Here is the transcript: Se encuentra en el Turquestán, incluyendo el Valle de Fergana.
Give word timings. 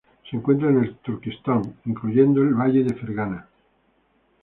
Se 0.27 0.35
encuentra 0.35 0.67
en 0.71 0.77
el 0.83 0.95
Turquestán, 0.95 1.75
incluyendo 1.85 2.41
el 2.41 2.55
Valle 2.55 2.83
de 2.83 2.95
Fergana. 2.95 3.47